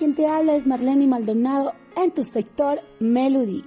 quien 0.00 0.14
te 0.14 0.26
habla 0.26 0.54
es 0.54 0.66
Marlene 0.66 1.06
Maldonado 1.06 1.74
en 1.94 2.10
tu 2.10 2.24
sector 2.24 2.80
Melody. 3.00 3.62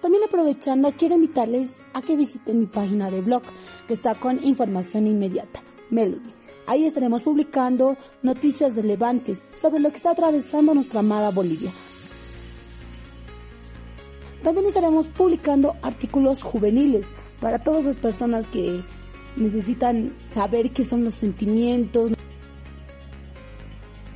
También 0.00 0.22
aprovechando, 0.24 0.92
quiero 0.96 1.16
invitarles 1.16 1.82
a 1.94 2.02
que 2.02 2.14
visiten 2.14 2.60
mi 2.60 2.66
página 2.66 3.10
de 3.10 3.22
blog, 3.22 3.42
que 3.88 3.94
está 3.94 4.14
con 4.14 4.40
información 4.44 5.08
inmediata, 5.08 5.64
Melody. 5.90 6.32
Ahí 6.68 6.84
estaremos 6.84 7.22
publicando 7.22 7.96
noticias 8.22 8.76
relevantes 8.76 9.42
sobre 9.54 9.80
lo 9.80 9.90
que 9.90 9.96
está 9.96 10.12
atravesando 10.12 10.74
nuestra 10.74 11.00
amada 11.00 11.32
Bolivia. 11.32 11.72
También 14.44 14.66
estaremos 14.66 15.08
publicando 15.08 15.74
artículos 15.82 16.44
juveniles 16.44 17.04
para 17.40 17.58
todas 17.58 17.84
las 17.84 17.96
personas 17.96 18.46
que 18.46 18.84
necesitan 19.36 20.16
saber 20.26 20.72
qué 20.72 20.84
son 20.84 21.04
los 21.04 21.14
sentimientos, 21.14 22.12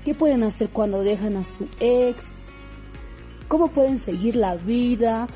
qué 0.05 0.15
pueden 0.15 0.43
hacer 0.43 0.71
cuando 0.71 1.03
dejan 1.03 1.37
a 1.37 1.45
su 1.45 1.69
ex, 1.79 2.33
cómo 3.49 3.73
pueden 3.73 3.99
seguir 3.99 4.37
la 4.37 4.57
vida 4.57 5.29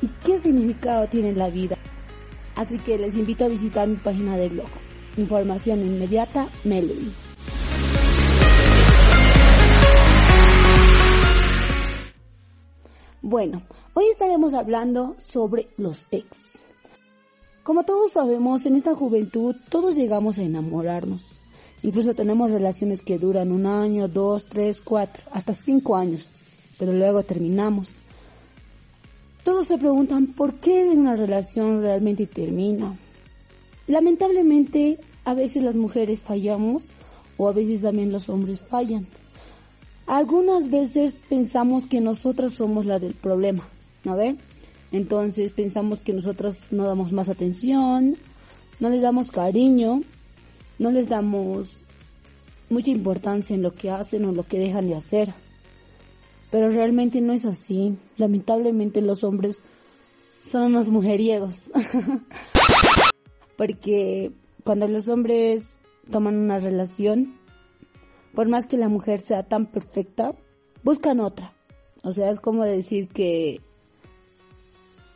y 0.00 0.08
qué 0.24 0.38
significado 0.38 1.08
tiene 1.08 1.34
la 1.34 1.50
vida. 1.50 1.76
Así 2.54 2.78
que 2.78 2.98
les 2.98 3.16
invito 3.16 3.44
a 3.44 3.48
visitar 3.48 3.88
mi 3.88 3.96
página 3.96 4.36
de 4.36 4.48
blog. 4.48 4.68
Información 5.16 5.82
inmediata, 5.82 6.50
Melody. 6.64 7.12
Bueno, 13.20 13.62
hoy 13.94 14.04
estaremos 14.10 14.52
hablando 14.52 15.14
sobre 15.18 15.68
los 15.76 16.08
ex. 16.10 16.61
Como 17.62 17.84
todos 17.84 18.12
sabemos, 18.12 18.66
en 18.66 18.74
esta 18.74 18.94
juventud 18.96 19.54
todos 19.68 19.94
llegamos 19.94 20.36
a 20.38 20.42
enamorarnos. 20.42 21.24
Incluso 21.84 22.12
tenemos 22.12 22.50
relaciones 22.50 23.02
que 23.02 23.18
duran 23.18 23.52
un 23.52 23.66
año, 23.66 24.08
dos, 24.08 24.46
tres, 24.46 24.80
cuatro, 24.80 25.22
hasta 25.30 25.54
cinco 25.54 25.94
años, 25.94 26.28
pero 26.76 26.92
luego 26.92 27.22
terminamos. 27.22 28.02
Todos 29.44 29.68
se 29.68 29.78
preguntan 29.78 30.28
por 30.28 30.54
qué 30.54 30.84
una 30.84 31.14
relación 31.14 31.80
realmente 31.80 32.26
termina. 32.26 32.98
Lamentablemente, 33.86 34.98
a 35.24 35.34
veces 35.34 35.62
las 35.62 35.76
mujeres 35.76 36.20
fallamos 36.20 36.86
o 37.36 37.48
a 37.48 37.52
veces 37.52 37.82
también 37.82 38.10
los 38.10 38.28
hombres 38.28 38.60
fallan. 38.68 39.06
Algunas 40.06 40.68
veces 40.68 41.22
pensamos 41.28 41.86
que 41.86 42.00
nosotros 42.00 42.54
somos 42.56 42.86
la 42.86 42.98
del 42.98 43.14
problema, 43.14 43.68
¿no 44.02 44.16
ve? 44.16 44.36
Entonces 44.92 45.50
pensamos 45.50 46.00
que 46.00 46.12
nosotros 46.12 46.58
no 46.70 46.84
damos 46.84 47.12
más 47.12 47.30
atención, 47.30 48.16
no 48.78 48.90
les 48.90 49.00
damos 49.00 49.30
cariño, 49.30 50.02
no 50.78 50.90
les 50.90 51.08
damos 51.08 51.82
mucha 52.68 52.90
importancia 52.90 53.54
en 53.54 53.62
lo 53.62 53.74
que 53.74 53.90
hacen 53.90 54.24
o 54.26 54.32
lo 54.32 54.46
que 54.46 54.58
dejan 54.58 54.86
de 54.86 54.94
hacer. 54.94 55.28
Pero 56.50 56.68
realmente 56.68 57.22
no 57.22 57.32
es 57.32 57.46
así. 57.46 57.96
Lamentablemente 58.18 59.00
los 59.00 59.24
hombres 59.24 59.62
son 60.42 60.64
unos 60.64 60.90
mujeriegos. 60.90 61.70
Porque 63.56 64.32
cuando 64.64 64.88
los 64.88 65.08
hombres 65.08 65.78
toman 66.10 66.36
una 66.36 66.58
relación, 66.58 67.38
por 68.34 68.48
más 68.48 68.66
que 68.66 68.76
la 68.76 68.88
mujer 68.88 69.20
sea 69.20 69.44
tan 69.44 69.66
perfecta, 69.66 70.34
buscan 70.82 71.20
otra. 71.20 71.54
O 72.02 72.12
sea, 72.12 72.30
es 72.30 72.40
como 72.40 72.64
decir 72.64 73.08
que 73.08 73.60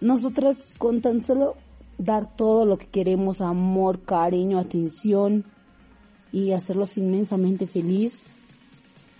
nosotras 0.00 0.64
con 0.78 1.00
tan 1.00 1.24
solo 1.24 1.56
dar 1.98 2.36
todo 2.36 2.66
lo 2.66 2.76
que 2.76 2.86
queremos, 2.86 3.40
amor, 3.40 4.02
cariño, 4.02 4.58
atención 4.58 5.44
y 6.32 6.52
hacerlos 6.52 6.98
inmensamente 6.98 7.66
feliz, 7.66 8.26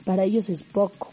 para 0.04 0.24
ellos 0.24 0.50
es 0.50 0.62
poco. 0.62 1.12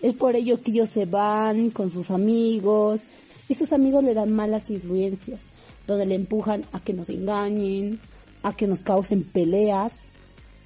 Es 0.00 0.14
por 0.14 0.34
ello 0.34 0.60
que 0.60 0.72
ellos 0.72 0.88
se 0.88 1.06
van 1.06 1.70
con 1.70 1.90
sus 1.90 2.10
amigos 2.10 3.02
y 3.48 3.54
sus 3.54 3.72
amigos 3.72 4.02
le 4.02 4.14
dan 4.14 4.32
malas 4.32 4.70
influencias, 4.70 5.52
donde 5.86 6.06
le 6.06 6.16
empujan 6.16 6.64
a 6.72 6.80
que 6.80 6.92
nos 6.92 7.08
engañen, 7.08 8.00
a 8.42 8.54
que 8.54 8.66
nos 8.66 8.80
causen 8.80 9.22
peleas. 9.22 10.12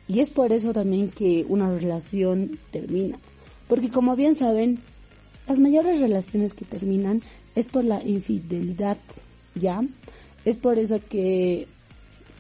Y 0.09 0.21
es 0.21 0.31
por 0.31 0.53
eso 0.53 0.73
también 0.73 1.11
que 1.11 1.45
una 1.49 1.71
relación 1.71 2.59
termina. 2.71 3.19
Porque 3.69 3.91
como 3.91 4.17
bien 4.17 4.35
saben, 4.35 4.81
las 5.47 5.59
mayores 5.59 6.01
relaciones 6.01 6.53
que 6.53 6.65
terminan 6.65 7.23
es 7.55 7.69
por 7.69 7.85
la 7.85 8.03
infidelidad, 8.03 8.99
¿ya? 9.55 9.83
Es 10.45 10.57
por 10.57 10.79
eso 10.79 11.01
que 11.09 11.69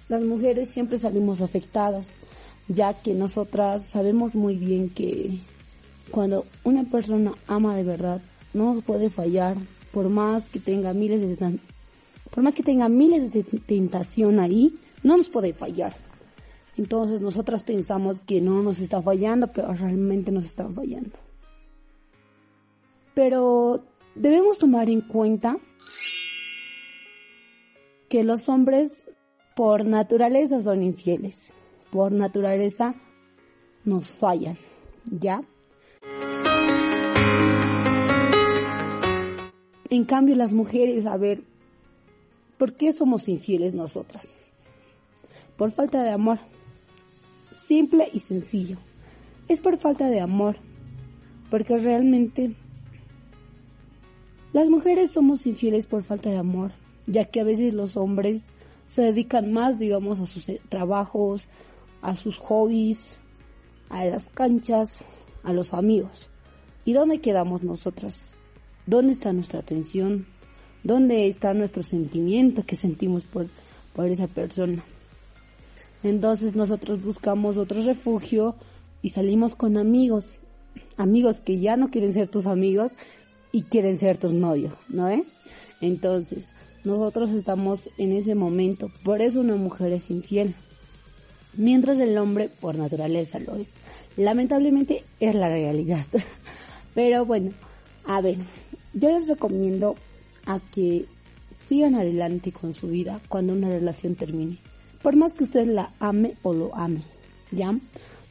las 0.08 0.22
mujeres 0.22 0.68
siempre 0.68 0.98
salimos 0.98 1.40
afectadas, 1.40 2.20
ya 2.68 3.00
que 3.00 3.14
nosotras 3.14 3.86
sabemos 3.88 4.34
muy 4.34 4.56
bien 4.56 4.90
que 4.90 5.38
cuando 6.10 6.46
una 6.64 6.84
persona 6.84 7.32
ama 7.46 7.76
de 7.76 7.84
verdad, 7.84 8.22
no 8.54 8.74
nos 8.74 8.82
puede 8.82 9.10
fallar, 9.10 9.56
por 9.92 10.08
más 10.08 10.48
que 10.48 10.60
tenga 10.60 10.92
miles 10.92 11.20
de 11.20 11.58
por 12.30 12.42
más 12.42 12.54
que 12.54 12.62
tenga 12.62 12.88
miles 12.88 13.32
de 13.32 13.42
tentación 13.44 14.40
ahí, 14.40 14.74
no 15.02 15.16
nos 15.16 15.28
puede 15.28 15.52
fallar. 15.52 15.96
Entonces 16.76 17.20
nosotras 17.20 17.62
pensamos 17.62 18.20
que 18.20 18.40
no 18.40 18.62
nos 18.62 18.78
está 18.80 19.00
fallando, 19.00 19.50
pero 19.52 19.72
realmente 19.72 20.32
nos 20.32 20.44
están 20.44 20.74
fallando. 20.74 21.25
Pero 23.16 23.82
debemos 24.14 24.58
tomar 24.58 24.90
en 24.90 25.00
cuenta 25.00 25.56
que 28.10 28.24
los 28.24 28.50
hombres 28.50 29.08
por 29.54 29.86
naturaleza 29.86 30.60
son 30.60 30.82
infieles, 30.82 31.54
por 31.90 32.12
naturaleza 32.12 32.94
nos 33.86 34.10
fallan, 34.10 34.58
¿ya? 35.10 35.40
En 39.88 40.04
cambio 40.04 40.36
las 40.36 40.52
mujeres, 40.52 41.06
a 41.06 41.16
ver, 41.16 41.42
¿por 42.58 42.74
qué 42.74 42.92
somos 42.92 43.30
infieles 43.30 43.72
nosotras? 43.72 44.36
Por 45.56 45.70
falta 45.70 46.02
de 46.02 46.10
amor. 46.10 46.38
Simple 47.50 48.10
y 48.12 48.18
sencillo. 48.18 48.76
Es 49.48 49.62
por 49.62 49.78
falta 49.78 50.10
de 50.10 50.20
amor. 50.20 50.58
Porque 51.48 51.78
realmente 51.78 52.54
las 54.52 54.70
mujeres 54.70 55.10
somos 55.10 55.46
infieles 55.46 55.86
por 55.86 56.02
falta 56.02 56.30
de 56.30 56.38
amor, 56.38 56.72
ya 57.06 57.24
que 57.26 57.40
a 57.40 57.44
veces 57.44 57.74
los 57.74 57.96
hombres 57.96 58.44
se 58.86 59.02
dedican 59.02 59.52
más, 59.52 59.78
digamos, 59.78 60.20
a 60.20 60.26
sus 60.26 60.48
eh, 60.48 60.60
trabajos, 60.68 61.48
a 62.02 62.14
sus 62.14 62.38
hobbies, 62.38 63.18
a 63.88 64.04
las 64.04 64.28
canchas, 64.30 65.04
a 65.42 65.52
los 65.52 65.74
amigos. 65.74 66.30
¿Y 66.84 66.92
dónde 66.92 67.20
quedamos 67.20 67.62
nosotras? 67.62 68.32
¿Dónde 68.86 69.12
está 69.12 69.32
nuestra 69.32 69.60
atención? 69.60 70.26
¿Dónde 70.84 71.26
está 71.26 71.52
nuestro 71.52 71.82
sentimiento 71.82 72.64
que 72.64 72.76
sentimos 72.76 73.24
por, 73.24 73.48
por 73.92 74.08
esa 74.08 74.28
persona? 74.28 74.84
Entonces 76.02 76.54
nosotros 76.54 77.02
buscamos 77.02 77.56
otro 77.58 77.82
refugio 77.82 78.54
y 79.02 79.10
salimos 79.10 79.56
con 79.56 79.76
amigos, 79.76 80.38
amigos 80.96 81.40
que 81.40 81.58
ya 81.58 81.76
no 81.76 81.90
quieren 81.90 82.12
ser 82.12 82.28
tus 82.28 82.46
amigos 82.46 82.92
y 83.56 83.62
quieren 83.62 83.96
ser 83.96 84.18
tus 84.18 84.34
novios, 84.34 84.74
¿no? 84.90 85.08
Entonces, 85.80 86.52
nosotros 86.84 87.30
estamos 87.30 87.88
en 87.96 88.12
ese 88.12 88.34
momento, 88.34 88.92
por 89.02 89.22
eso 89.22 89.40
una 89.40 89.56
mujer 89.56 89.92
es 89.92 90.10
infiel. 90.10 90.54
Mientras 91.54 91.98
el 92.00 92.18
hombre 92.18 92.50
por 92.50 92.76
naturaleza 92.76 93.38
lo 93.38 93.56
es. 93.56 93.78
Lamentablemente 94.18 95.04
es 95.20 95.34
la 95.34 95.48
realidad. 95.48 96.04
Pero 96.94 97.24
bueno, 97.24 97.52
a 98.04 98.20
ver, 98.20 98.36
yo 98.92 99.08
les 99.08 99.26
recomiendo 99.26 99.94
a 100.44 100.60
que 100.60 101.06
sigan 101.50 101.94
adelante 101.94 102.52
con 102.52 102.74
su 102.74 102.88
vida 102.88 103.22
cuando 103.26 103.54
una 103.54 103.70
relación 103.70 104.16
termine. 104.16 104.58
Por 105.00 105.16
más 105.16 105.32
que 105.32 105.44
usted 105.44 105.66
la 105.66 105.94
ame 105.98 106.34
o 106.42 106.52
lo 106.52 106.76
ame, 106.76 107.00
¿ya? 107.52 107.74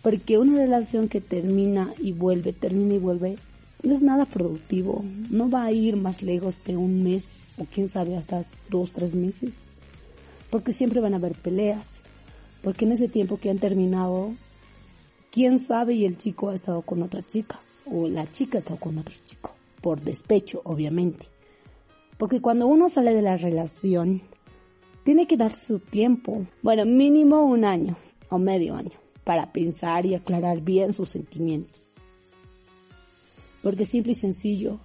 Porque 0.03 0.37
una 0.37 0.59
relación 0.59 1.09
que 1.09 1.19
termina 1.19 1.95
y 1.97 2.11
vuelve, 2.11 2.53
termina 2.53 2.93
y 2.93 2.99
vuelve, 2.99 3.37
no 3.83 3.93
es 3.93 4.01
nada 4.01 4.25
productivo, 4.25 5.03
no 5.29 5.49
va 5.49 5.65
a 5.65 5.71
ir 5.71 5.95
más 5.95 6.23
lejos 6.23 6.57
de 6.65 6.77
un 6.77 7.03
mes 7.03 7.37
o 7.57 7.65
quién 7.65 7.87
sabe 7.89 8.15
hasta 8.15 8.41
dos, 8.69 8.91
tres 8.93 9.15
meses, 9.15 9.71
porque 10.49 10.73
siempre 10.73 11.01
van 11.01 11.13
a 11.13 11.17
haber 11.17 11.33
peleas, 11.33 12.03
porque 12.61 12.85
en 12.85 12.93
ese 12.93 13.07
tiempo 13.07 13.37
que 13.37 13.49
han 13.49 13.59
terminado, 13.59 14.33
quién 15.31 15.59
sabe 15.59 15.93
y 15.93 16.05
el 16.05 16.17
chico 16.17 16.49
ha 16.49 16.55
estado 16.55 16.81
con 16.81 17.03
otra 17.03 17.23
chica 17.23 17.59
o 17.85 18.07
la 18.07 18.29
chica 18.31 18.57
ha 18.57 18.59
estado 18.59 18.79
con 18.79 18.97
otro 18.97 19.15
chico, 19.23 19.53
por 19.81 20.01
despecho 20.01 20.61
obviamente, 20.63 21.27
porque 22.17 22.41
cuando 22.41 22.67
uno 22.67 22.89
sale 22.89 23.13
de 23.13 23.21
la 23.21 23.37
relación, 23.37 24.21
tiene 25.03 25.27
que 25.27 25.37
darse 25.37 25.67
su 25.67 25.79
tiempo, 25.79 26.47
bueno, 26.63 26.85
mínimo 26.85 27.43
un 27.43 27.65
año 27.65 27.95
o 28.29 28.39
medio 28.39 28.75
año, 28.75 28.97
para 29.23 29.51
pensar 29.51 30.05
y 30.07 30.15
aclarar 30.15 30.61
bien 30.61 30.93
sus 30.93 31.09
sentimientos 31.09 31.87
porque 33.65 33.83
simple 33.83 34.11
y 34.11 34.15
sencillo, 34.15 34.77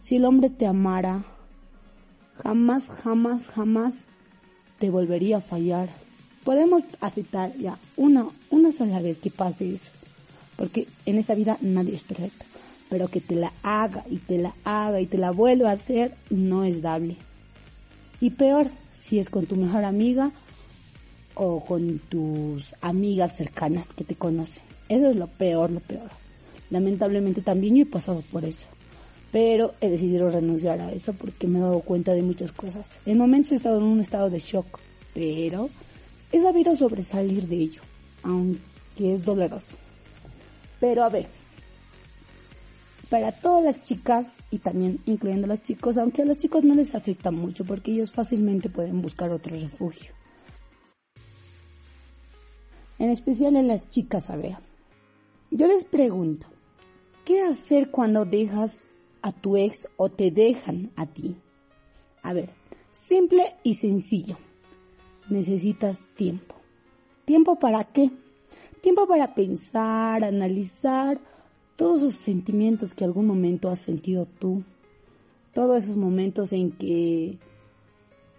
si 0.00 0.16
el 0.16 0.24
hombre 0.24 0.50
te 0.50 0.66
amara, 0.66 1.24
jamás, 2.34 2.88
jamás, 2.88 3.46
jamás 3.46 4.06
te 4.80 4.90
volvería 4.90 5.36
a 5.36 5.40
fallar. 5.40 5.88
podemos 6.42 6.82
aceptar 7.00 7.56
ya 7.56 7.78
una, 7.96 8.26
una 8.50 8.72
sola 8.72 9.00
vez 9.00 9.18
que 9.18 9.30
pase 9.30 9.72
eso, 9.72 9.92
porque 10.56 10.88
en 11.04 11.18
esa 11.18 11.36
vida 11.36 11.56
nadie 11.60 11.94
es 11.94 12.02
perfecto, 12.02 12.44
pero 12.88 13.06
que 13.06 13.20
te 13.20 13.36
la 13.36 13.52
haga 13.62 14.04
y 14.10 14.16
te 14.16 14.38
la 14.38 14.56
haga 14.64 15.00
y 15.00 15.06
te 15.06 15.18
la 15.18 15.30
vuelva 15.30 15.70
a 15.70 15.74
hacer 15.74 16.16
no 16.28 16.64
es 16.64 16.82
dable. 16.82 17.16
Y 18.20 18.30
peor 18.30 18.66
si 18.90 19.20
es 19.20 19.30
con 19.30 19.46
tu 19.46 19.54
mejor 19.54 19.84
amiga 19.84 20.32
o 21.36 21.64
con 21.64 22.00
tus 22.00 22.74
amigas 22.80 23.36
cercanas 23.36 23.92
que 23.92 24.02
te 24.02 24.16
conocen. 24.16 24.64
Eso 24.88 25.10
es 25.10 25.14
lo 25.14 25.28
peor, 25.28 25.70
lo 25.70 25.78
peor. 25.78 26.25
Lamentablemente 26.70 27.42
también 27.42 27.76
yo 27.76 27.82
he 27.82 27.86
pasado 27.86 28.22
por 28.30 28.44
eso. 28.44 28.66
Pero 29.32 29.74
he 29.80 29.90
decidido 29.90 30.30
renunciar 30.30 30.80
a 30.80 30.92
eso 30.92 31.12
porque 31.12 31.46
me 31.46 31.58
he 31.58 31.62
dado 31.62 31.80
cuenta 31.80 32.12
de 32.12 32.22
muchas 32.22 32.52
cosas. 32.52 33.00
En 33.06 33.18
momentos 33.18 33.52
he 33.52 33.56
estado 33.56 33.78
en 33.78 33.84
un 33.84 34.00
estado 34.00 34.30
de 34.30 34.38
shock, 34.38 34.78
pero 35.14 35.70
he 36.32 36.40
sabido 36.40 36.74
sobresalir 36.74 37.46
de 37.46 37.56
ello, 37.56 37.82
aunque 38.22 39.14
es 39.14 39.24
doloroso. 39.24 39.76
Pero 40.80 41.04
a 41.04 41.08
ver, 41.08 41.26
para 43.08 43.32
todas 43.32 43.62
las 43.62 43.82
chicas 43.82 44.26
y 44.50 44.58
también 44.58 45.00
incluyendo 45.06 45.46
a 45.46 45.48
los 45.48 45.62
chicos, 45.62 45.96
aunque 45.98 46.22
a 46.22 46.24
los 46.24 46.38
chicos 46.38 46.64
no 46.64 46.74
les 46.74 46.94
afecta 46.94 47.30
mucho 47.30 47.64
porque 47.64 47.92
ellos 47.92 48.12
fácilmente 48.12 48.68
pueden 48.68 49.02
buscar 49.02 49.30
otro 49.30 49.56
refugio. 49.56 50.12
En 52.98 53.10
especial 53.10 53.56
en 53.56 53.68
las 53.68 53.88
chicas, 53.88 54.30
a 54.30 54.36
ver. 54.36 54.56
Yo 55.50 55.66
les 55.66 55.84
pregunto, 55.84 56.48
¿qué 57.26 57.42
hacer 57.42 57.90
cuando 57.90 58.24
dejas 58.24 58.88
a 59.20 59.32
tu 59.32 59.56
ex 59.56 59.88
o 59.96 60.08
te 60.08 60.30
dejan 60.30 60.92
a 60.94 61.06
ti? 61.06 61.36
A 62.22 62.32
ver, 62.32 62.50
simple 62.92 63.56
y 63.64 63.74
sencillo. 63.74 64.38
Necesitas 65.28 65.98
tiempo. 66.14 66.54
¿Tiempo 67.24 67.58
para 67.58 67.82
qué? 67.82 68.12
Tiempo 68.80 69.08
para 69.08 69.34
pensar, 69.34 70.22
analizar 70.22 71.20
todos 71.74 71.98
esos 71.98 72.14
sentimientos 72.14 72.94
que 72.94 73.04
algún 73.04 73.26
momento 73.26 73.68
has 73.68 73.80
sentido 73.80 74.26
tú. 74.26 74.62
Todos 75.52 75.82
esos 75.82 75.96
momentos 75.96 76.52
en 76.52 76.70
que 76.70 77.38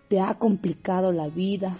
te 0.07 0.21
ha 0.21 0.33
complicado 0.35 1.11
la 1.11 1.27
vida. 1.27 1.75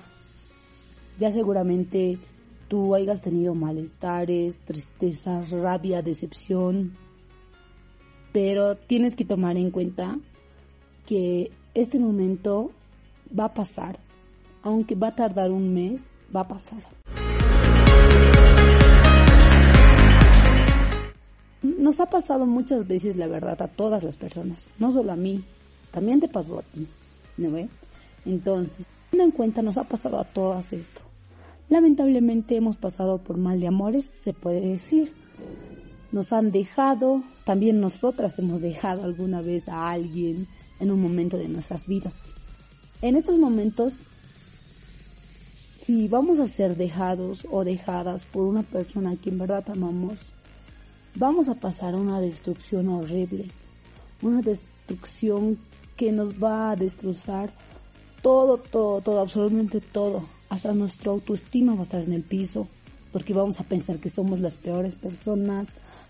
Ya 1.18 1.32
seguramente 1.32 2.20
tú 2.68 2.94
hayas 2.96 3.22
tenido 3.22 3.56
malestares, 3.56 4.58
tristeza, 4.60 5.42
rabia, 5.52 6.02
decepción, 6.02 6.98
pero 8.34 8.76
tienes 8.76 9.16
que 9.16 9.26
tomar 9.26 9.58
en 9.58 9.72
cuenta 9.72 10.18
que 11.06 11.52
este 11.74 12.00
momento 12.00 12.72
va 13.38 13.46
a 13.46 13.54
pasar, 13.54 14.00
aunque 14.62 14.96
va 14.96 15.08
a 15.08 15.16
tardar 15.16 15.52
un 15.52 15.74
mes, 15.74 16.10
va 16.36 16.42
a 16.42 16.48
pasar. 16.48 16.84
Nos 21.62 22.00
ha 22.00 22.10
pasado 22.10 22.46
muchas 22.46 22.88
veces, 22.88 23.16
la 23.16 23.28
verdad, 23.28 23.62
a 23.62 23.68
todas 23.68 24.04
las 24.04 24.18
personas, 24.18 24.70
no 24.78 24.92
solo 24.92 25.14
a 25.14 25.16
mí, 25.16 25.44
también 25.92 26.20
te 26.20 26.28
pasó 26.28 26.60
a 26.60 26.64
ti, 26.64 26.88
¿no 27.38 27.52
ve? 27.52 27.70
Entonces, 28.26 28.86
teniendo 29.10 29.32
en 29.32 29.38
cuenta, 29.38 29.62
nos 29.62 29.78
ha 29.78 29.86
pasado 29.86 30.20
a 30.20 30.26
todas 30.26 30.74
esto. 30.74 31.02
Lamentablemente 31.70 32.56
hemos 32.56 32.78
pasado 32.78 33.18
por 33.18 33.38
mal 33.38 33.60
de 33.60 33.68
amores, 33.68 34.06
se 34.06 34.34
puede 34.34 34.62
decir. 34.62 35.14
Nos 36.14 36.32
han 36.32 36.52
dejado, 36.52 37.22
también 37.44 37.82
nosotras 37.82 38.40
hemos 38.40 38.62
dejado 38.62 39.04
alguna 39.04 39.42
vez 39.42 39.68
a 39.68 39.90
alguien 39.90 40.48
en 40.80 40.92
un 40.92 41.02
momento 41.02 41.38
de 41.38 41.50
nuestras 41.50 41.86
vidas. 41.86 42.16
En 43.02 43.18
estos 43.18 43.38
momentos, 43.38 43.94
si 45.78 46.08
vamos 46.08 46.40
a 46.40 46.48
ser 46.48 46.78
dejados 46.78 47.46
o 47.52 47.66
dejadas 47.66 48.26
por 48.26 48.46
una 48.46 48.64
persona 48.64 49.18
que 49.18 49.30
en 49.30 49.40
verdad 49.40 49.70
amamos, 49.70 50.20
vamos 51.16 51.50
a 51.50 51.56
pasar 51.56 51.96
una 51.96 52.22
destrucción 52.22 52.88
horrible, 52.88 53.52
una 54.22 54.42
destrucción 54.42 55.60
que 55.98 56.14
nos 56.14 56.32
va 56.42 56.72
a 56.72 56.76
destrozar 56.78 57.52
todo, 58.22 58.58
todo, 58.58 59.02
todo, 59.02 59.20
absolutamente 59.20 59.82
todo 59.82 60.37
hasta 60.50 60.74
nuestra 60.74 61.12
autoestima 61.12 61.74
va 61.74 61.82
a 61.82 61.84
estar 61.84 62.02
en 62.02 62.14
el 62.14 62.24
piso, 62.24 62.68
porque 63.12 63.34
vamos 63.34 63.60
a 63.60 63.64
pensar 63.64 64.00
que 64.00 64.10
somos 64.10 64.40
las 64.40 64.56
peores 64.56 64.96
personas, 64.96 65.68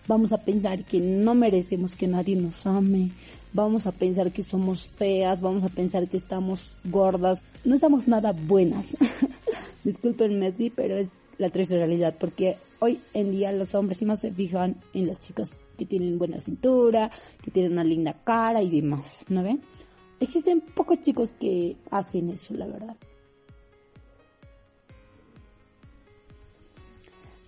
vamos 0.07 0.34
a 0.34 0.44
pensar 0.44 0.84
que 0.84 1.00
no 1.00 1.36
merecemos 1.36 1.95
que 1.95 2.07
nadie 2.07 2.36
nos 2.36 2.66
ame, 2.66 3.12
vamos 3.54 3.88
a 3.88 3.92
pensar 3.92 4.31
que 4.31 4.44
somos 4.44 4.88
feas, 4.88 5.42
vamos 5.42 5.63
a 5.63 5.69
pensar 5.69 6.07
que 6.07 6.18
estamos 6.18 6.78
gordas, 6.86 7.44
no 7.63 7.75
estamos 7.75 8.07
nada 8.07 8.34
buenas. 8.34 8.98
Discúlpenme 9.84 10.48
así, 10.48 10.69
pero 10.69 10.98
es 10.98 11.13
la 11.38 11.50
triste 11.50 11.78
realidad, 11.78 12.16
porque 12.19 12.57
hoy 12.80 13.00
en 13.13 13.31
día 13.31 13.51
los 13.51 13.74
hombres 13.75 14.00
sí 14.00 14.06
más 14.06 14.19
se 14.19 14.31
fijan 14.31 14.75
en 14.94 15.07
las 15.07 15.19
chicas 15.19 15.68
que 15.78 15.86
tienen 15.86 16.18
buena 16.18 16.39
cintura, 16.39 17.12
que 17.42 17.51
tienen 17.51 17.74
una 17.74 17.84
linda 17.84 18.13
cara 18.24 18.62
y 18.62 18.69
demás, 18.69 19.24
¿no 19.30 19.44
ven? 19.44 19.62
Existen 20.19 20.62
pocos 20.62 21.00
chicos 21.01 21.31
que 21.39 21.78
hacen 21.92 22.30
eso, 22.30 22.56
la 22.56 22.66
verdad. 22.66 22.98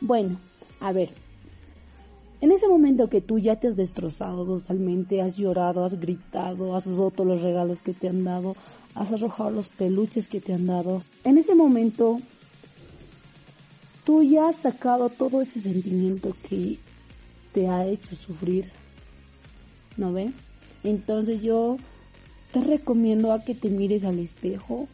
Bueno, 0.02 0.40
a 0.80 0.94
ver. 0.94 1.10
En 2.42 2.54
ese 2.54 2.70
momento 2.70 3.10
que 3.10 3.20
tú 3.20 3.38
ya 3.38 3.60
te 3.60 3.68
has 3.68 3.76
destrozado 3.76 4.46
totalmente, 4.46 5.22
has 5.22 5.36
llorado, 5.36 5.84
has 5.84 6.00
gritado, 6.00 6.74
has 6.74 6.86
roto 6.86 7.26
los 7.26 7.42
regalos 7.42 7.82
que 7.82 7.94
te 7.94 8.08
han 8.08 8.24
dado, 8.24 8.56
has 8.96 9.12
arrojado 9.12 9.52
los 9.52 9.68
peluches 9.68 10.30
que 10.30 10.40
te 10.40 10.54
han 10.54 10.66
dado, 10.66 11.04
en 11.26 11.38
ese 11.38 11.54
momento 11.54 12.22
tú 14.06 14.24
ya 14.24 14.48
has 14.48 14.56
sacado 14.56 15.10
todo 15.10 15.42
ese 15.42 15.60
sentimiento 15.60 16.34
que 16.48 16.80
te 17.52 17.68
ha 17.68 17.86
hecho 17.86 18.16
sufrir. 18.16 18.72
¿No 19.98 20.14
ve? 20.14 20.32
Entonces 20.86 21.42
yo 21.42 21.76
te 22.54 22.62
recomiendo 22.62 23.34
a 23.34 23.44
que 23.44 23.54
te 23.54 23.70
mires 23.70 24.06
al 24.06 24.18
espejo 24.18 24.88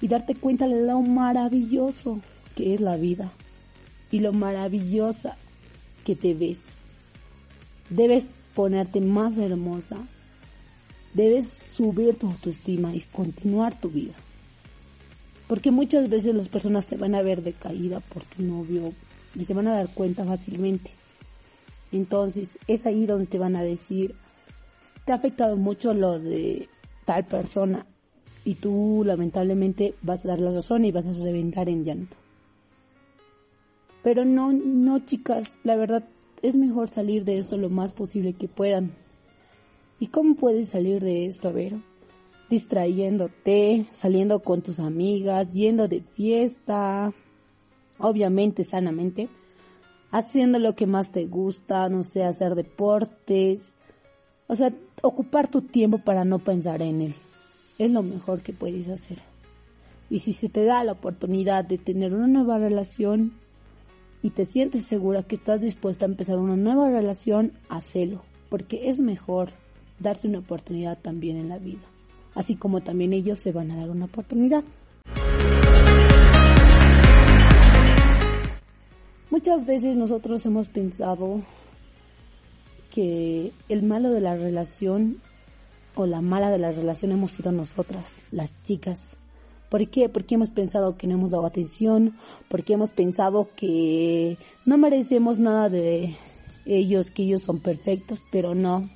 y 0.00 0.08
darte 0.08 0.34
cuenta 0.34 0.66
de 0.66 0.84
lo 0.84 1.00
maravilloso 1.00 2.20
que 2.56 2.74
es 2.74 2.80
la 2.80 2.96
vida 2.96 3.32
y 4.10 4.20
lo 4.20 4.32
maravillosa 4.32 5.36
que 6.04 6.16
te 6.16 6.34
ves. 6.34 6.78
Debes 7.88 8.26
ponerte 8.54 9.00
más 9.00 9.38
hermosa. 9.38 10.06
Debes 11.14 11.48
subir 11.48 12.16
tu 12.16 12.28
autoestima 12.28 12.94
y 12.94 13.00
continuar 13.00 13.78
tu 13.78 13.90
vida. 13.90 14.14
Porque 15.48 15.72
muchas 15.72 16.08
veces 16.08 16.34
las 16.34 16.48
personas 16.48 16.86
te 16.86 16.96
van 16.96 17.14
a 17.14 17.22
ver 17.22 17.42
decaída 17.42 18.00
por 18.00 18.24
tu 18.24 18.42
novio 18.42 18.92
y 19.34 19.44
se 19.44 19.54
van 19.54 19.66
a 19.66 19.74
dar 19.74 19.88
cuenta 19.92 20.24
fácilmente. 20.24 20.92
Entonces 21.92 22.58
es 22.68 22.86
ahí 22.86 23.06
donde 23.06 23.26
te 23.26 23.38
van 23.38 23.56
a 23.56 23.62
decir, 23.62 24.14
te 25.04 25.12
ha 25.12 25.16
afectado 25.16 25.56
mucho 25.56 25.92
lo 25.92 26.20
de 26.20 26.68
tal 27.04 27.26
persona 27.26 27.86
y 28.44 28.54
tú 28.54 29.02
lamentablemente 29.04 29.94
vas 30.02 30.24
a 30.24 30.28
dar 30.28 30.40
la 30.40 30.50
razón 30.50 30.84
y 30.84 30.92
vas 30.92 31.06
a 31.06 31.24
reventar 31.24 31.68
en 31.68 31.84
llanto. 31.84 32.16
Pero 34.02 34.24
no, 34.24 34.52
no 34.52 35.00
chicas, 35.00 35.58
la 35.62 35.76
verdad 35.76 36.04
es 36.42 36.56
mejor 36.56 36.88
salir 36.88 37.24
de 37.24 37.38
esto 37.38 37.58
lo 37.58 37.68
más 37.68 37.92
posible 37.92 38.32
que 38.32 38.48
puedan. 38.48 38.92
¿Y 39.98 40.06
cómo 40.06 40.34
puedes 40.34 40.70
salir 40.70 41.02
de 41.02 41.26
esto? 41.26 41.48
A 41.48 41.52
ver, 41.52 41.74
distrayéndote, 42.48 43.86
saliendo 43.90 44.40
con 44.40 44.62
tus 44.62 44.80
amigas, 44.80 45.50
yendo 45.50 45.88
de 45.88 46.00
fiesta, 46.00 47.12
obviamente 47.98 48.64
sanamente, 48.64 49.28
haciendo 50.10 50.58
lo 50.58 50.74
que 50.74 50.86
más 50.86 51.12
te 51.12 51.26
gusta, 51.26 51.88
no 51.88 52.02
sé, 52.02 52.24
hacer 52.24 52.54
deportes, 52.54 53.76
o 54.46 54.56
sea, 54.56 54.72
ocupar 55.02 55.48
tu 55.48 55.62
tiempo 55.62 55.98
para 55.98 56.24
no 56.24 56.38
pensar 56.38 56.82
en 56.82 57.02
él. 57.02 57.14
Es 57.78 57.92
lo 57.92 58.02
mejor 58.02 58.42
que 58.42 58.52
puedes 58.52 58.88
hacer. 58.88 59.18
Y 60.10 60.18
si 60.18 60.32
se 60.32 60.48
te 60.48 60.64
da 60.64 60.82
la 60.82 60.92
oportunidad 60.92 61.64
de 61.64 61.78
tener 61.78 62.14
una 62.14 62.26
nueva 62.26 62.58
relación, 62.58 63.32
y 64.22 64.30
te 64.30 64.44
sientes 64.44 64.84
segura 64.84 65.22
que 65.22 65.36
estás 65.36 65.60
dispuesta 65.60 66.04
a 66.04 66.08
empezar 66.08 66.38
una 66.38 66.56
nueva 66.56 66.90
relación, 66.90 67.52
hacelo, 67.68 68.22
porque 68.48 68.88
es 68.88 69.00
mejor 69.00 69.50
darse 69.98 70.28
una 70.28 70.40
oportunidad 70.40 70.98
también 70.98 71.36
en 71.36 71.48
la 71.48 71.58
vida, 71.58 71.86
así 72.34 72.56
como 72.56 72.80
también 72.80 73.12
ellos 73.12 73.38
se 73.38 73.52
van 73.52 73.70
a 73.70 73.76
dar 73.76 73.90
una 73.90 74.06
oportunidad. 74.06 74.64
Muchas 79.30 79.64
veces 79.64 79.96
nosotros 79.96 80.44
hemos 80.44 80.68
pensado 80.68 81.40
que 82.90 83.52
el 83.68 83.82
malo 83.84 84.10
de 84.10 84.20
la 84.20 84.34
relación 84.34 85.20
o 85.94 86.06
la 86.06 86.20
mala 86.20 86.50
de 86.50 86.58
la 86.58 86.72
relación 86.72 87.12
hemos 87.12 87.30
sido 87.30 87.52
nosotras, 87.52 88.22
las 88.32 88.60
chicas. 88.62 89.16
¿Por 89.70 89.88
qué? 89.88 90.08
Porque 90.08 90.34
hemos 90.34 90.50
pensado 90.50 90.96
que 90.96 91.06
no 91.06 91.14
hemos 91.14 91.30
dado 91.30 91.46
atención, 91.46 92.16
porque 92.48 92.72
hemos 92.74 92.90
pensado 92.90 93.48
que 93.54 94.36
no 94.66 94.76
merecemos 94.76 95.38
nada 95.38 95.68
de 95.68 96.16
ellos, 96.66 97.12
que 97.12 97.22
ellos 97.22 97.42
son 97.42 97.60
perfectos, 97.60 98.22
pero 98.32 98.56
no. 98.56 98.90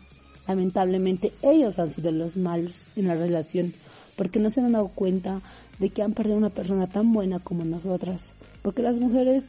Lamentablemente 0.49 1.33
ellos 1.43 1.79
han 1.79 1.93
sido 1.93 2.11
los 2.11 2.37
malos 2.37 2.83
en 2.97 3.07
la 3.07 3.15
relación, 3.15 3.73
porque 4.17 4.41
no 4.41 4.51
se 4.51 4.61
han 4.61 4.73
dado 4.73 4.89
cuenta 4.89 5.43
de 5.79 5.91
que 5.91 6.03
han 6.03 6.13
perdido 6.13 6.37
una 6.37 6.51
persona 6.51 6.89
tan 6.89 7.13
buena 7.13 7.39
como 7.39 7.65
nosotras, 7.65 8.35
porque 8.63 8.83
las 8.83 8.99
mujeres 8.99 9.45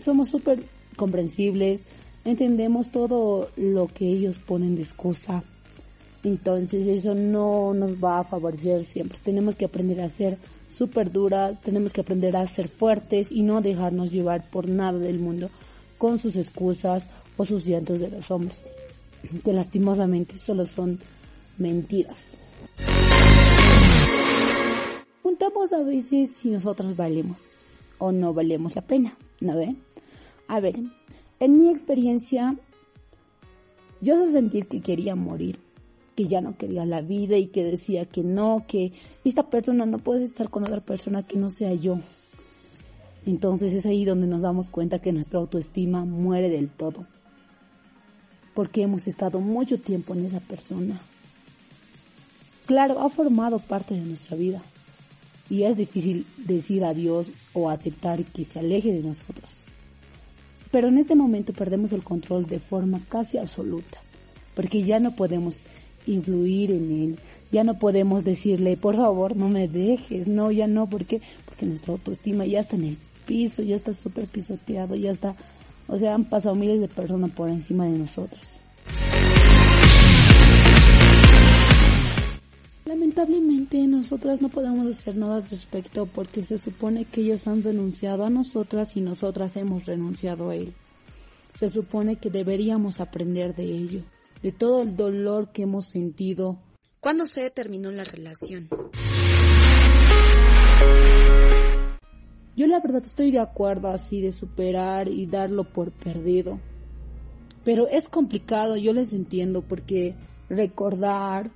somos 0.00 0.30
súper 0.30 0.62
comprensibles, 0.94 1.84
entendemos 2.24 2.92
todo 2.92 3.50
lo 3.56 3.88
que 3.88 4.06
ellos 4.06 4.38
ponen 4.38 4.76
de 4.76 4.82
excusa. 4.82 5.42
Entonces 6.26 6.88
eso 6.88 7.14
no 7.14 7.72
nos 7.72 8.02
va 8.02 8.18
a 8.18 8.24
favorecer 8.24 8.82
siempre. 8.82 9.16
Tenemos 9.22 9.54
que 9.54 9.64
aprender 9.64 10.00
a 10.00 10.08
ser 10.08 10.38
súper 10.68 11.12
duras, 11.12 11.60
tenemos 11.60 11.92
que 11.92 12.00
aprender 12.00 12.36
a 12.36 12.44
ser 12.48 12.66
fuertes 12.66 13.30
y 13.30 13.42
no 13.42 13.60
dejarnos 13.60 14.10
llevar 14.10 14.50
por 14.50 14.68
nada 14.68 14.98
del 14.98 15.20
mundo 15.20 15.50
con 15.98 16.18
sus 16.18 16.34
excusas 16.34 17.06
o 17.36 17.44
sus 17.44 17.64
llantos 17.64 18.00
de 18.00 18.08
los 18.10 18.28
hombres, 18.32 18.74
que 19.44 19.52
lastimosamente 19.52 20.36
solo 20.36 20.66
son 20.66 20.98
mentiras. 21.58 22.36
Juntamos 25.22 25.72
a 25.72 25.84
veces 25.84 26.34
si 26.34 26.50
nosotros 26.50 26.96
valemos 26.96 27.44
o 27.98 28.10
no 28.10 28.34
valemos 28.34 28.74
la 28.74 28.82
pena, 28.82 29.16
¿no 29.40 29.56
ven? 29.56 29.80
A 30.48 30.58
ver, 30.58 30.74
en 31.38 31.56
mi 31.56 31.70
experiencia, 31.70 32.56
yo 34.00 34.16
sé 34.16 34.32
sentir 34.32 34.66
que 34.66 34.80
quería 34.80 35.14
morir, 35.14 35.60
que 36.16 36.24
ya 36.24 36.40
no 36.40 36.56
quería 36.56 36.86
la 36.86 37.02
vida 37.02 37.36
y 37.36 37.48
que 37.48 37.62
decía 37.62 38.06
que 38.06 38.22
no, 38.22 38.64
que 38.66 38.92
esta 39.24 39.50
persona 39.50 39.86
no 39.86 39.98
puede 39.98 40.24
estar 40.24 40.48
con 40.48 40.64
otra 40.64 40.80
persona 40.80 41.22
que 41.22 41.36
no 41.36 41.50
sea 41.50 41.74
yo. 41.74 41.98
Entonces 43.26 43.72
es 43.74 43.84
ahí 43.86 44.04
donde 44.04 44.26
nos 44.26 44.42
damos 44.42 44.70
cuenta 44.70 45.00
que 45.00 45.12
nuestra 45.12 45.40
autoestima 45.40 46.04
muere 46.04 46.48
del 46.48 46.70
todo. 46.70 47.06
Porque 48.54 48.82
hemos 48.82 49.06
estado 49.06 49.40
mucho 49.40 49.78
tiempo 49.78 50.14
en 50.14 50.24
esa 50.24 50.40
persona. 50.40 50.98
Claro, 52.64 53.00
ha 53.00 53.08
formado 53.10 53.58
parte 53.58 53.94
de 53.94 54.00
nuestra 54.00 54.36
vida. 54.36 54.62
Y 55.50 55.64
es 55.64 55.76
difícil 55.76 56.26
decir 56.38 56.84
adiós 56.84 57.30
o 57.52 57.68
aceptar 57.68 58.24
que 58.24 58.42
se 58.44 58.58
aleje 58.58 58.92
de 58.92 59.02
nosotros. 59.02 59.64
Pero 60.70 60.88
en 60.88 60.98
este 60.98 61.14
momento 61.14 61.52
perdemos 61.52 61.92
el 61.92 62.02
control 62.02 62.46
de 62.46 62.58
forma 62.58 63.00
casi 63.08 63.38
absoluta, 63.38 64.00
porque 64.54 64.82
ya 64.82 64.98
no 64.98 65.14
podemos 65.14 65.66
influir 66.06 66.70
en 66.70 66.90
él, 66.90 67.18
ya 67.52 67.64
no 67.64 67.78
podemos 67.78 68.24
decirle, 68.24 68.76
por 68.76 68.96
favor, 68.96 69.36
no 69.36 69.48
me 69.48 69.68
dejes, 69.68 70.28
no, 70.28 70.50
ya 70.50 70.66
no, 70.66 70.88
¿por 70.88 71.04
qué? 71.04 71.20
Porque 71.44 71.66
nuestra 71.66 71.92
autoestima 71.92 72.44
ya 72.46 72.60
está 72.60 72.76
en 72.76 72.84
el 72.84 72.98
piso, 73.26 73.62
ya 73.62 73.76
está 73.76 73.92
súper 73.92 74.26
pisoteado, 74.26 74.94
ya 74.96 75.10
está, 75.10 75.36
o 75.86 75.96
sea, 75.98 76.14
han 76.14 76.24
pasado 76.24 76.54
miles 76.54 76.80
de 76.80 76.88
personas 76.88 77.30
por 77.30 77.48
encima 77.48 77.84
de 77.84 77.98
nosotros. 77.98 78.60
Lamentablemente 82.86 83.84
nosotras 83.88 84.40
no 84.40 84.48
podemos 84.48 84.86
hacer 84.86 85.16
nada 85.16 85.36
al 85.36 85.48
respecto 85.48 86.06
porque 86.06 86.42
se 86.42 86.56
supone 86.56 87.04
que 87.04 87.22
ellos 87.22 87.48
han 87.48 87.62
renunciado 87.62 88.24
a 88.24 88.30
nosotras 88.30 88.96
y 88.96 89.00
nosotras 89.00 89.56
hemos 89.56 89.86
renunciado 89.86 90.50
a 90.50 90.54
él. 90.54 90.72
Se 91.52 91.68
supone 91.68 92.16
que 92.16 92.30
deberíamos 92.30 93.00
aprender 93.00 93.54
de 93.56 93.64
ello, 93.64 94.02
de 94.46 94.52
todo 94.52 94.82
el 94.82 94.94
dolor 94.94 95.50
que 95.50 95.62
hemos 95.62 95.86
sentido. 95.86 96.60
¿Cuándo 97.00 97.24
se 97.24 97.50
terminó 97.50 97.90
la 97.90 98.04
relación? 98.04 98.68
Yo 102.56 102.68
la 102.68 102.78
verdad 102.78 103.02
estoy 103.04 103.32
de 103.32 103.40
acuerdo 103.40 103.88
así 103.88 104.20
de 104.20 104.30
superar 104.30 105.08
y 105.08 105.26
darlo 105.26 105.64
por 105.72 105.90
perdido. 105.90 106.60
Pero 107.64 107.88
es 107.88 108.08
complicado, 108.08 108.76
yo 108.76 108.92
les 108.92 109.14
entiendo, 109.14 109.62
porque 109.62 110.14
recordar 110.48 111.50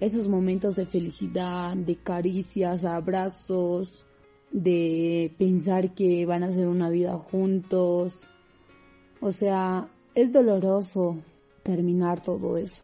esos 0.00 0.26
momentos 0.26 0.74
de 0.74 0.86
felicidad, 0.86 1.76
de 1.76 1.96
caricias, 1.96 2.86
abrazos, 2.86 4.06
de 4.52 5.34
pensar 5.36 5.92
que 5.92 6.24
van 6.24 6.44
a 6.44 6.46
hacer 6.46 6.66
una 6.66 6.88
vida 6.88 7.12
juntos. 7.18 8.30
O 9.20 9.32
sea, 9.32 9.90
es 10.14 10.32
doloroso 10.32 11.22
terminar 11.66 12.22
todo 12.22 12.56
eso. 12.56 12.82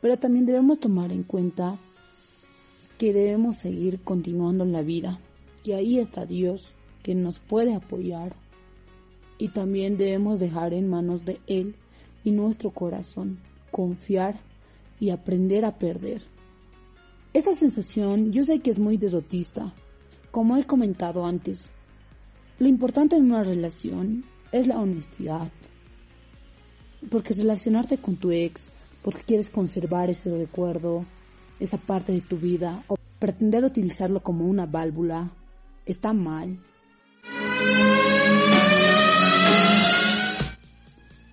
Pero 0.00 0.16
también 0.16 0.46
debemos 0.46 0.78
tomar 0.78 1.10
en 1.10 1.24
cuenta 1.24 1.76
que 2.96 3.12
debemos 3.12 3.56
seguir 3.56 4.00
continuando 4.02 4.62
en 4.62 4.72
la 4.72 4.82
vida, 4.82 5.18
que 5.64 5.74
ahí 5.74 5.98
está 5.98 6.24
Dios, 6.24 6.74
que 7.02 7.14
nos 7.16 7.40
puede 7.40 7.74
apoyar. 7.74 8.34
Y 9.38 9.48
también 9.48 9.96
debemos 9.96 10.38
dejar 10.38 10.72
en 10.72 10.88
manos 10.88 11.24
de 11.24 11.40
Él 11.46 11.74
y 12.22 12.30
nuestro 12.30 12.70
corazón, 12.70 13.40
confiar 13.70 14.38
y 15.00 15.10
aprender 15.10 15.64
a 15.64 15.76
perder. 15.78 16.22
Esta 17.32 17.54
sensación 17.54 18.32
yo 18.32 18.44
sé 18.44 18.60
que 18.60 18.70
es 18.70 18.78
muy 18.78 18.98
derrotista. 18.98 19.74
Como 20.30 20.56
he 20.56 20.64
comentado 20.64 21.26
antes, 21.26 21.72
lo 22.58 22.68
importante 22.68 23.16
en 23.16 23.24
una 23.24 23.42
relación 23.42 24.24
es 24.52 24.68
la 24.68 24.78
honestidad. 24.78 25.50
Porque 27.08 27.34
relacionarte 27.34 27.98
con 27.98 28.16
tu 28.16 28.30
ex, 28.30 28.68
porque 29.02 29.22
quieres 29.22 29.50
conservar 29.50 30.10
ese 30.10 30.36
recuerdo, 30.36 31.06
esa 31.58 31.78
parte 31.78 32.12
de 32.12 32.20
tu 32.20 32.36
vida, 32.36 32.84
o 32.88 32.96
pretender 33.18 33.64
utilizarlo 33.64 34.22
como 34.22 34.46
una 34.46 34.66
válvula, 34.66 35.32
está 35.86 36.12
mal. 36.12 36.58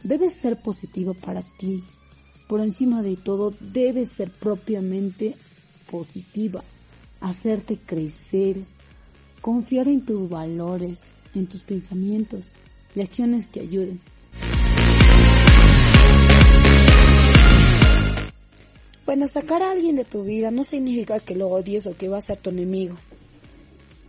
Debes 0.03 0.33
ser 0.33 0.61
positivo 0.61 1.13
para 1.13 1.41
ti, 1.41 1.83
por 2.47 2.61
encima 2.61 3.01
de 3.01 3.17
todo, 3.17 3.53
debes 3.59 4.09
ser 4.09 4.31
propiamente 4.31 5.35
positiva, 5.91 6.63
hacerte 7.19 7.77
crecer, 7.77 8.63
confiar 9.41 9.89
en 9.89 10.05
tus 10.05 10.29
valores, 10.29 11.13
en 11.35 11.47
tus 11.47 11.61
pensamientos 11.63 12.53
y 12.95 13.01
acciones 13.01 13.47
que 13.47 13.59
ayuden. 13.59 13.99
Sacar 19.25 19.63
a 19.63 19.71
alguien 19.71 19.95
de 19.95 20.05
tu 20.05 20.23
vida 20.23 20.51
no 20.51 20.63
significa 20.63 21.19
que 21.19 21.35
lo 21.35 21.47
odies 21.47 21.87
o 21.87 21.95
que 21.95 22.09
va 22.09 22.17
a 22.17 22.21
ser 22.21 22.37
tu 22.37 22.49
enemigo. 22.49 22.97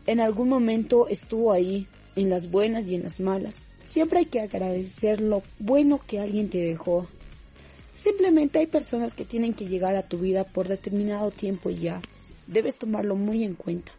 En 0.06 0.20
algún 0.20 0.48
momento 0.48 1.08
estuvo 1.08 1.52
ahí, 1.52 1.86
en 2.16 2.30
las 2.30 2.50
buenas 2.50 2.88
y 2.88 2.94
en 2.94 3.04
las 3.04 3.20
malas. 3.20 3.68
Siempre 3.84 4.20
hay 4.20 4.26
que 4.26 4.40
agradecer 4.40 5.20
lo 5.20 5.42
bueno 5.58 6.00
que 6.06 6.18
alguien 6.18 6.50
te 6.50 6.58
dejó, 6.58 7.06
Simplemente 7.98 8.60
hay 8.60 8.68
personas 8.68 9.14
que 9.14 9.24
tienen 9.24 9.54
que 9.54 9.66
llegar 9.66 9.96
a 9.96 10.06
tu 10.06 10.18
vida 10.18 10.44
por 10.44 10.68
determinado 10.68 11.32
tiempo 11.32 11.68
y 11.68 11.78
ya. 11.78 12.00
Debes 12.46 12.76
tomarlo 12.76 13.16
muy 13.16 13.42
en 13.42 13.56
cuenta. 13.56 13.90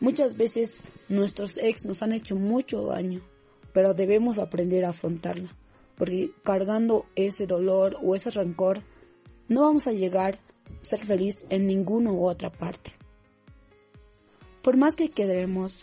Muchas 0.00 0.38
veces 0.38 0.82
nuestros 1.10 1.58
ex 1.58 1.84
nos 1.84 2.02
han 2.02 2.12
hecho 2.12 2.34
mucho 2.34 2.86
daño, 2.86 3.20
pero 3.74 3.92
debemos 3.92 4.38
aprender 4.38 4.86
a 4.86 4.88
afrontarla, 4.88 5.54
porque 5.98 6.30
cargando 6.42 7.04
ese 7.14 7.46
dolor 7.46 7.96
o 8.02 8.14
ese 8.14 8.30
rencor, 8.30 8.82
no 9.48 9.62
vamos 9.62 9.86
a 9.86 9.92
llegar 9.92 10.38
a 10.80 10.84
ser 10.84 11.00
feliz 11.04 11.44
en 11.50 11.66
ninguna 11.66 12.12
u 12.12 12.26
otra 12.26 12.50
parte. 12.50 12.92
Por 14.62 14.76
más 14.76 14.96
que 14.96 15.10
queremos 15.10 15.82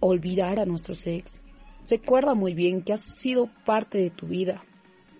olvidar 0.00 0.58
a 0.58 0.66
nuestros 0.66 1.06
ex, 1.06 1.42
recuerda 1.88 2.34
muy 2.34 2.54
bien 2.54 2.82
que 2.82 2.92
has 2.92 3.02
sido 3.02 3.48
parte 3.64 3.98
de 3.98 4.10
tu 4.10 4.26
vida, 4.26 4.64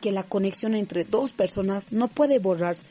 que 0.01 0.11
la 0.12 0.25
conexión 0.25 0.75
entre 0.75 1.05
dos 1.05 1.33
personas 1.33 1.93
no 1.93 2.09
puede 2.09 2.39
borrarse 2.39 2.91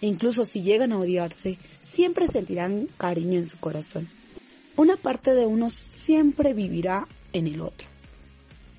e 0.00 0.06
incluso 0.06 0.44
si 0.44 0.62
llegan 0.62 0.92
a 0.92 0.98
odiarse, 0.98 1.58
siempre 1.78 2.28
sentirán 2.28 2.88
cariño 2.96 3.38
en 3.38 3.46
su 3.46 3.58
corazón. 3.58 4.08
Una 4.76 4.96
parte 4.96 5.34
de 5.34 5.46
uno 5.46 5.70
siempre 5.70 6.54
vivirá 6.54 7.08
en 7.32 7.46
el 7.48 7.60
otro. 7.60 7.88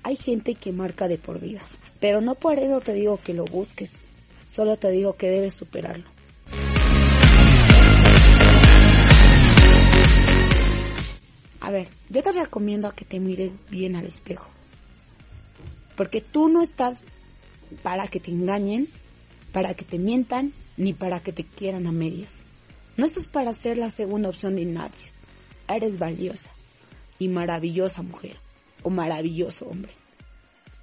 Hay 0.02 0.16
gente 0.16 0.54
que 0.54 0.72
marca 0.72 1.08
de 1.08 1.18
por 1.18 1.40
vida, 1.40 1.60
pero 2.00 2.20
no 2.20 2.34
por 2.34 2.58
eso 2.58 2.80
te 2.80 2.94
digo 2.94 3.18
que 3.18 3.34
lo 3.34 3.44
busques, 3.44 4.04
solo 4.50 4.76
te 4.76 4.90
digo 4.90 5.16
que 5.16 5.30
debes 5.30 5.54
superarlo. 5.54 6.04
A 11.60 11.70
ver, 11.70 11.88
yo 12.08 12.22
te 12.22 12.32
recomiendo 12.32 12.92
que 12.94 13.04
te 13.04 13.20
mires 13.20 13.60
bien 13.70 13.94
al 13.94 14.06
espejo, 14.06 14.50
porque 15.94 16.20
tú 16.20 16.48
no 16.48 16.62
estás 16.62 17.04
para 17.82 18.08
que 18.08 18.18
te 18.18 18.32
engañen, 18.32 18.88
para 19.52 19.74
que 19.74 19.84
te 19.84 19.98
mientan, 19.98 20.52
ni 20.76 20.94
para 20.94 21.20
que 21.20 21.32
te 21.32 21.44
quieran 21.44 21.86
a 21.86 21.92
medias. 21.92 22.44
No 22.96 23.06
estás 23.06 23.28
para 23.28 23.52
ser 23.52 23.76
la 23.76 23.88
segunda 23.88 24.30
opción 24.30 24.56
de 24.56 24.64
nadie. 24.64 24.98
Eres 25.68 25.98
valiosa 25.98 26.50
y 27.18 27.28
maravillosa 27.28 28.02
mujer 28.02 28.36
o 28.82 28.90
maravilloso 28.90 29.66
hombre. 29.66 29.92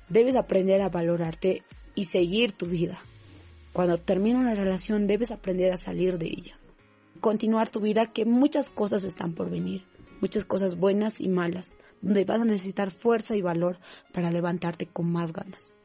Debes 0.08 0.36
aprender 0.36 0.82
a 0.82 0.90
valorarte 0.90 1.64
y 1.96 2.06
seguir 2.06 2.54
tu 2.54 2.68
vida. 2.68 2.98
Cuando 3.78 4.00
termina 4.00 4.40
una 4.40 4.56
relación 4.56 5.06
debes 5.06 5.30
aprender 5.30 5.72
a 5.72 5.78
salir 5.78 6.18
de 6.18 6.26
ella. 6.26 6.58
Continuar 7.22 7.70
tu 7.70 7.80
vida 7.80 8.08
que 8.08 8.26
muchas 8.26 8.72
cosas 8.72 9.04
están 9.04 9.34
por 9.34 9.52
venir, 9.52 9.86
muchas 10.20 10.46
cosas 10.46 10.78
buenas 10.78 11.22
y 11.22 11.28
malas, 11.28 11.78
donde 12.02 12.26
vas 12.26 12.42
a 12.42 12.46
necesitar 12.46 12.90
fuerza 12.90 13.36
y 13.36 13.44
valor 13.44 13.78
para 14.12 14.32
levantarte 14.32 14.88
con 14.88 15.12
más 15.12 15.32
ganas. 15.32 15.78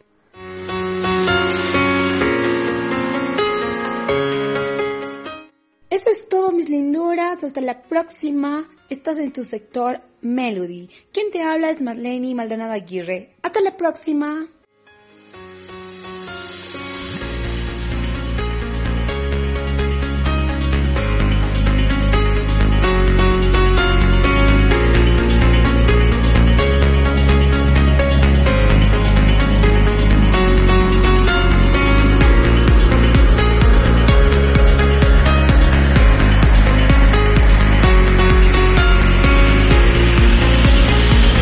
mis 6.55 6.69
linduras, 6.69 7.45
hasta 7.45 7.61
la 7.61 7.83
próxima. 7.83 8.65
Estás 8.89 9.19
en 9.19 9.33
tu 9.33 9.45
sector 9.45 10.01
Melody. 10.21 10.89
Quien 11.13 11.31
te 11.31 11.43
habla 11.43 11.71
es 11.71 11.83
Marlene 11.83 12.35
Maldonado 12.35 12.73
Aguirre. 12.73 13.37
Hasta 13.43 13.61
la 13.61 13.77
próxima. 13.77 14.49